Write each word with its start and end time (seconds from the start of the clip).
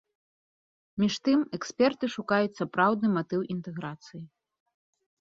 Між 1.03 1.15
тым, 1.27 1.39
эксперты 1.59 2.05
шукаюць 2.15 2.57
сапраўдны 2.63 3.15
матыў 3.21 3.41
інтэграцыі. 3.59 4.23